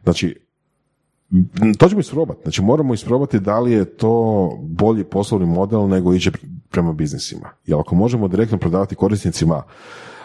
[0.03, 0.45] Znači,
[1.77, 2.39] to ćemo isprobati.
[2.43, 6.31] Znači, moramo isprobati da li je to bolji poslovni model nego ići
[6.69, 7.49] prema biznisima.
[7.65, 9.63] Jer ako možemo direktno prodavati korisnicima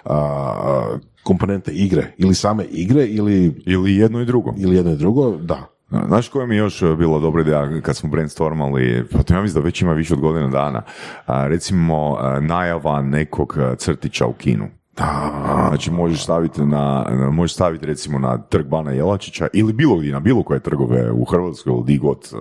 [0.04, 4.54] a, komponente igre ili same igre ili, Ili jedno i drugo.
[4.56, 5.66] ili jedno i drugo, da.
[6.06, 9.62] Znaš koja mi je još bila dobra ideja kad smo brainstormali, pa to ja mislim
[9.62, 10.82] da već ima više od godina dana,
[11.26, 14.66] a, recimo a, najava nekog a, crtića u kinu.
[15.00, 20.12] Da, Znači možeš staviti na, možeš staviti recimo na trg Bana Jelačića ili bilo gdje,
[20.12, 22.32] na bilo koje trgove u Hrvatskoj ili di god,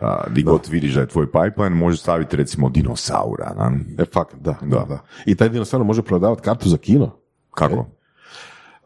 [0.00, 3.54] a, di god vidiš da je tvoj pipeline, možeš staviti recimo dinosaura.
[3.56, 3.72] Na?
[3.98, 5.02] E, fakat, da, da, da.
[5.26, 7.10] I taj dinosaur može prodavati kartu za kino.
[7.50, 7.86] Kako?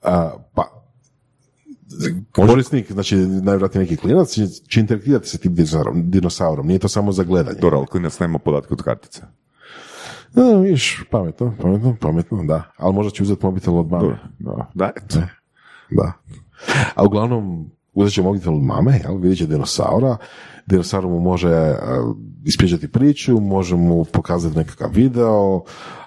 [0.03, 0.77] A, pa,
[2.33, 6.67] korisnik, znači najvjerojatnije neki klinac, će, će interaktirati sa tim dinosaurom, dinosaurom.
[6.67, 7.59] Nije to samo za gledanje.
[7.61, 9.23] Dobro, ali klinac nema podatke od kartice.
[10.35, 12.63] A, viš, pametno, pametno, pametno, da.
[12.77, 14.19] Ali možda će uzeti mobitel od mame.
[14.39, 15.21] Da, da eto.
[15.91, 16.13] Da.
[16.95, 20.17] A uglavnom, uzet će mobitel od mame, jel, vidjet će dinosaura,
[20.67, 25.63] dinosaur mu može uh, ispričati priču, može mu pokazati nekakav video,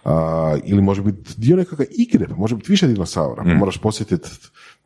[0.06, 3.44] a, ili može biti dio nekakve igre, pa može biti više dinosaura.
[3.44, 4.30] Pa moraš posjetiti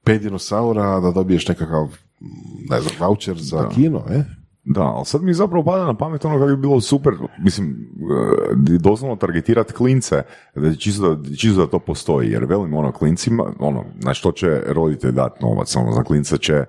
[0.04, 2.28] pet dinosaura da dobiješ nekakav, mm,
[2.70, 4.24] ne znam, voucher za kino, e?
[4.66, 7.90] Da, ali sad mi zapravo pada na pamet ono kako bi bilo super, mislim,
[8.72, 10.24] e, doslovno targetirati klince,
[10.80, 15.12] čisto, da, čisto da to postoji, jer velim ono klincima, ono, na što će roditelj
[15.12, 16.66] dati novac, ono, za klinca će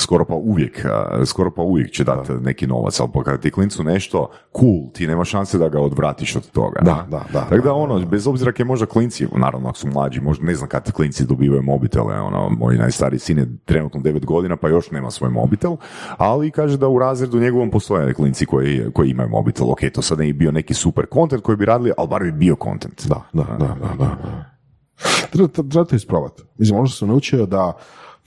[0.00, 0.84] skoro pa uvijek,
[1.26, 5.06] skoro pa uvijek će dati neki novac, ali pa kada ti klincu nešto cool, ti
[5.06, 6.80] nema šanse da ga odvratiš od toga.
[6.82, 10.20] Da, da, da, Tako da ono, bez obzira je možda klinci, naravno ako su mlađi,
[10.20, 14.56] možda ne znam kad klinci dobivaju mobitele, ono, moj najstariji sin je trenutno 9 godina
[14.56, 15.76] pa još nema svoj mobitel,
[16.16, 20.18] ali kaže da u razredu njegovom postoje klinci koji, koji imaju mobitel, ok, to sad
[20.18, 23.06] ne bi bio neki super content koji bi radili, ali bar bi bio content.
[23.06, 23.94] Da, da, da, da.
[23.98, 24.16] da.
[25.32, 26.42] Treba, treba to isprobati.
[26.58, 27.72] Mislim, ono što sam naučio da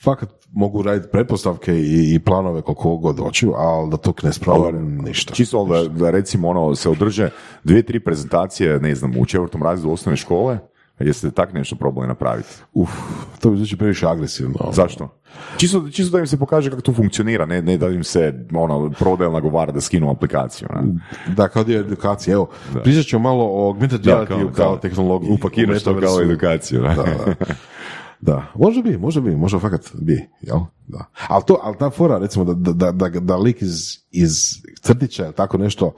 [0.02, 4.98] fakat mogu raditi pretpostavke i, i planove koliko god hoću, ali da to ne sprovam
[4.98, 5.34] ništa.
[5.34, 7.30] Čisto da, da recimo ono se održe
[7.64, 10.60] dvije, tri prezentacije, ne znam, u četvrtom razredu osnovne škole,
[11.00, 12.50] jeste tak nešto probali napraviti?
[12.74, 12.90] Uf,
[13.40, 14.72] to bi zvuči previše agresivno.
[14.72, 15.10] Zašto?
[15.58, 18.92] Čisto, čisto da im se pokaže kako to funkcionira, ne, ne da im se ono,
[19.00, 20.68] prodaje nagovara da skinu aplikaciju.
[20.76, 21.00] Ne?
[21.36, 22.34] Da, kao dio edukacije.
[22.34, 22.50] Evo,
[22.84, 25.32] pričat ćemo malo o augmented reality kao, kao, tehnologiji.
[25.32, 26.82] Upakiraš to kao edukaciju.
[26.82, 27.36] Da, da.
[28.26, 30.60] Da, može bi, može bi, može fakat bi, jel?
[30.88, 31.06] Da.
[31.28, 34.32] Ali to, ali ta fora, recimo, da, da, da, da lik iz, iz
[34.82, 35.94] crtića tako nešto,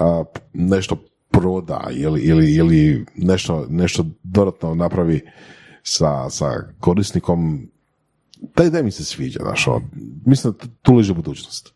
[0.00, 0.96] a, nešto
[1.30, 5.20] proda ili, ili, ili nešto, nešto dodatno napravi
[5.82, 7.68] sa, sa korisnikom,
[8.54, 9.82] taj da mi se sviđa, znaš, ono,
[10.26, 11.74] mislim da tu leži budućnost.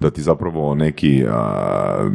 [0.00, 2.10] Da ti zapravo neki a,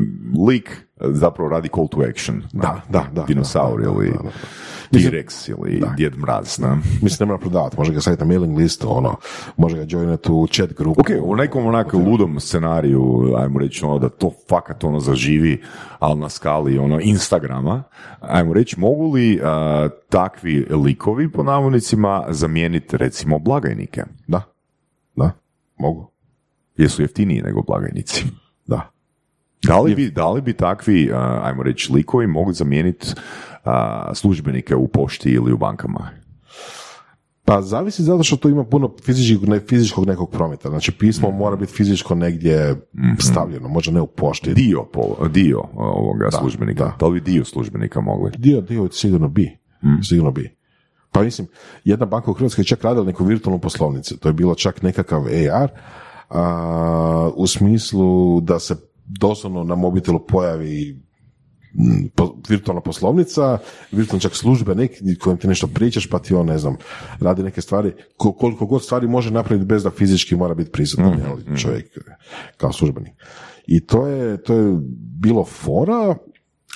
[0.47, 2.43] lik zapravo radi call to action.
[2.53, 3.23] Da, da, da.
[3.23, 4.29] Dinosaur da, da, ili da, da.
[4.91, 6.59] T-Rex ili Djed Mraz.
[6.59, 6.77] Ne?
[7.01, 9.15] Mislim, ne mora prodavati, može ga staviti na mailing listu, ono,
[9.57, 11.01] može ga joinati u chat grupu.
[11.01, 15.61] Ok, u nekom onako ludom scenariju, ajmo reći ono da to fakat ono zaživi,
[15.99, 17.83] ali na skali ono Instagrama,
[18.21, 24.03] ajmo reći, mogu li a, takvi likovi po navodnicima zamijeniti recimo blagajnike?
[24.27, 24.41] Da,
[25.15, 25.31] da,
[25.77, 26.11] mogu,
[26.77, 28.25] Jesu jeftiniji nego blagajnici?
[29.67, 29.73] Da.
[29.73, 31.11] Da li bi, da li bi takvi,
[31.43, 33.07] ajmo reći, likovi mogli zamijeniti
[34.13, 36.09] službenike u pošti ili u bankama?
[37.45, 40.69] Pa zavisi zato što tu ima puno fizičkog, ne, fizičkog nekog prometa.
[40.69, 42.75] Znači pismo mora biti fizičko negdje
[43.19, 44.53] stavljeno, možda ne u pošti.
[44.53, 46.83] Dio, pol, dio ovoga službenika.
[46.83, 46.95] da.
[46.99, 47.05] Da.
[47.05, 48.31] li bi dio službenika mogli?
[48.37, 49.57] Dio, dio sigurno bi.
[50.03, 50.57] Sigurno bi.
[51.11, 51.47] Pa mislim,
[51.83, 54.17] jedna banka u Hrvatskoj je čak radila neku virtualnu poslovnicu.
[54.17, 55.69] To je bilo čak nekakav AR
[56.29, 58.75] a, u smislu da se
[59.07, 61.01] doslovno na mobitelu pojavi
[61.73, 63.57] mm, po- virtualna poslovnica,
[63.91, 66.75] virtualno čak službenik kojem ti nešto pričaš pa ti on, ne znam,
[67.19, 71.19] radi neke stvari, ko- koliko god stvari može napraviti bez da fizički mora biti prisutan
[71.19, 71.97] jel, čovjek
[72.57, 73.13] kao službenik.
[73.67, 74.77] I to je, to je
[75.19, 76.15] bilo fora,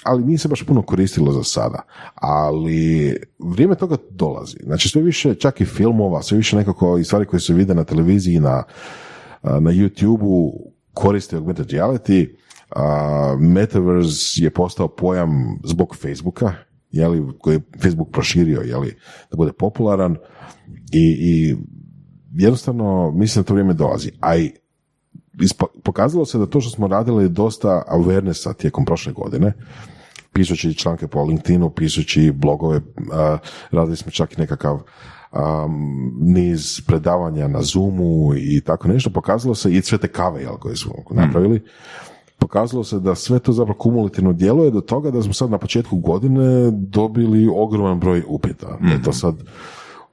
[0.03, 1.81] ali nije se baš puno koristilo za sada.
[2.15, 4.57] Ali vrijeme toga dolazi.
[4.63, 7.83] Znači sve više čak i filmova, sve više nekako i stvari koje se vide na
[7.83, 8.63] televiziji na,
[9.43, 12.27] na YouTube-u koriste augmented reality.
[12.75, 16.53] A, Metaverse je postao pojam zbog Facebooka,
[16.91, 18.97] jeli, koji je Facebook proširio jeli,
[19.31, 20.17] da bude popularan
[20.91, 21.55] i, i
[22.33, 24.11] jednostavno mislim da to vrijeme dolazi.
[24.19, 24.51] A i
[25.83, 29.53] pokazalo se da to što smo radili dosta awarenessa tijekom prošle godine,
[30.33, 33.37] pišući članke po LinkedInu, pišući blogove, a,
[33.71, 34.81] radili smo čak i nekakav
[35.31, 40.55] um, niz predavanja na Zoomu i tako nešto, pokazalo se i sve te kave jel,
[40.55, 41.61] koje smo napravili,
[42.39, 45.97] pokazalo se da sve to zapravo kumulativno djeluje do toga da smo sad na početku
[45.97, 48.77] godine dobili ogroman broj upita.
[48.81, 49.35] Da je to sad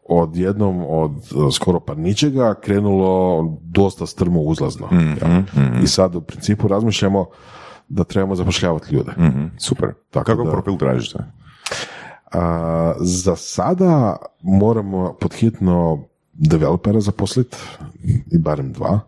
[0.08, 4.88] odjednom od e, skoro pa ničega krenulo dosta strmo uzlazno.
[4.92, 5.42] jel?
[5.82, 7.26] I sad u principu razmišljamo
[7.88, 9.12] da trebamo zapošljavati ljude.
[9.18, 9.88] Mhm, super.
[10.10, 11.18] Tako Kakav da- profil tražite?
[12.32, 17.56] A, za sada moramo podhitno developera zaposliti,
[18.32, 19.00] i barem dva.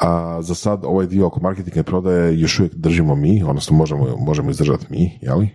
[0.00, 4.16] A za sad ovaj dio oko marketinga i prodaje još uvijek držimo mi, odnosno možemo,
[4.18, 5.48] možemo izdržati mi, jeli?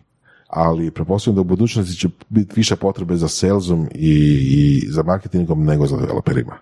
[0.48, 4.12] Ali pretpostavljam da u budućnosti će biti više potrebe za salesom i,
[4.52, 6.58] i za marketingom nego za developerima.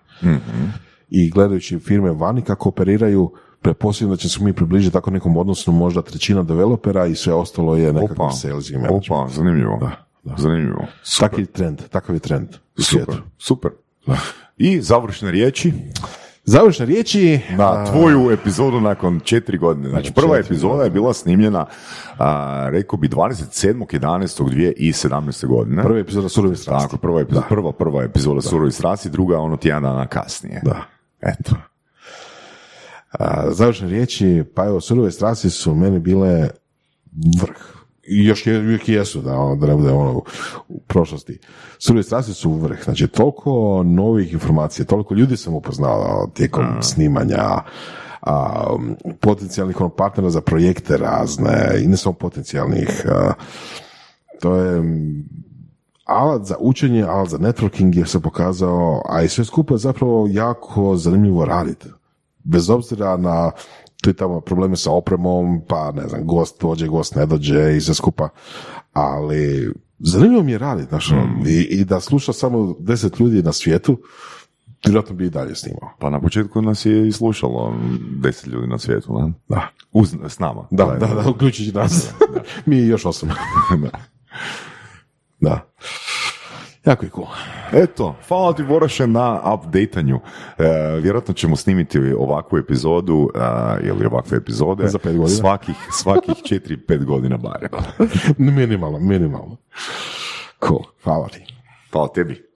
[1.08, 5.72] I gledajući firme vani kako operiraju, pretpostavljam da će se mi približiti tako nekom odnosu
[5.72, 9.10] možda trećina developera i sve ostalo je nekakav Opa, sales i management.
[9.10, 9.78] opa, zanimljivo.
[9.80, 9.90] Da,
[10.24, 10.34] da.
[10.38, 10.86] Zanimljivo.
[11.02, 11.28] Super.
[11.28, 13.22] Takav je trend, takav je trend u Super, svijetu.
[13.38, 13.70] super.
[14.56, 15.72] I završne riječi
[16.48, 19.88] Završne riječi, na tvoju epizodu nakon četiri godine.
[19.88, 21.66] Znači, prva četiri epizoda je bila snimljena,
[22.18, 25.46] a, rekao bi, 27.11.2017.
[25.46, 25.82] godine.
[25.82, 26.84] prva epizoda Surovi strasti.
[26.86, 30.60] Tako, prva epizoda, prva, prva epizoda Surovi strasti, druga ono tjedan dana kasnije.
[30.64, 30.82] Da.
[31.20, 31.54] Eto.
[33.10, 36.48] A, završne riječi, pa evo, Surove strasti su meni bile
[37.40, 37.56] vrh.
[38.08, 40.22] I još je, uvijek jesu, da, ono, da ne bude ono
[40.68, 41.38] u, prošlosti.
[41.78, 42.84] Surove strasti su vrh.
[42.84, 47.62] Znači, toliko novih informacija, toliko ljudi sam upoznao tijekom snimanja,
[48.22, 48.76] a,
[49.20, 53.04] potencijalnih ono, partnera za projekte razne, i ne samo potencijalnih.
[53.10, 53.32] a,
[54.40, 55.28] to je mm,
[56.04, 60.26] alat za učenje, alat za networking je se pokazao, a i sve skupa je zapravo
[60.30, 61.88] jako zanimljivo raditi.
[62.46, 63.50] Bez obzira na
[64.02, 67.80] tu i tamo probleme sa opremom, pa ne znam, gost dođe, gost ne dođe i
[67.80, 68.28] sve skupa,
[68.92, 71.46] ali zanimljivo mi je raditi, znaš, Mm.
[71.46, 73.98] i, i da sluša samo deset ljudi na svijetu,
[74.86, 75.90] vjerojatno bi i dalje snimao.
[75.98, 77.74] Pa na početku nas je i slušalo
[78.22, 79.32] deset ljudi na svijetu, ne?
[79.48, 80.66] Da, Uz, s nama.
[80.70, 82.10] da, da, da, uključujući nas.
[82.66, 83.28] mi je još osam.
[85.40, 85.60] da.
[86.86, 87.26] Jako je cool.
[87.72, 90.20] Eto, hvala ti Voraše na updatanju.
[90.58, 90.64] E,
[91.02, 93.38] vjerojatno ćemo snimiti ovakvu epizodu e,
[93.86, 95.38] ili ovakve epizode Za pet godina.
[95.38, 97.70] svakih, svakih 4-5 godina barem.
[98.56, 99.56] minimalno, minimalno.
[100.68, 101.40] Cool, hvala ti.
[101.92, 102.55] Hvala tebi.